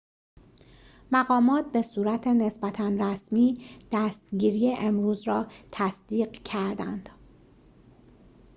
[1.11, 7.09] مقامات به صورت نسبتا رسمی دستگیری امروز را تصدیق کردند